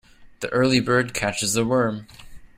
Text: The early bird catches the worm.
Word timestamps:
The 0.39 0.49
early 0.49 0.79
bird 0.79 1.13
catches 1.13 1.53
the 1.53 1.63
worm. 1.63 2.07